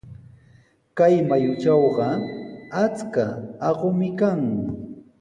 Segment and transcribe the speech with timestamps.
[0.97, 2.07] Kay mayutrawqa
[2.83, 3.25] achka
[3.69, 4.41] aqumi kan.